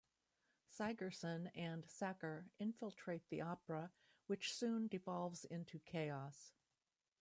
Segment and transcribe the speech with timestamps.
[0.67, 3.91] Sigerson and Sacker infiltrate the opera,
[4.25, 6.53] which soon devolves into chaos.